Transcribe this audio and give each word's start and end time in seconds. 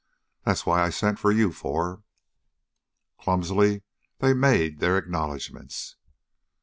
That's 0.43 0.65
why 0.65 0.81
I 0.81 0.89
sent 0.89 1.19
for 1.19 1.31
you 1.31 1.51
four." 1.53 2.01
Clumsily 3.19 3.83
they 4.17 4.33
made 4.33 4.79
their 4.79 4.97
acknowledgements. 4.97 5.95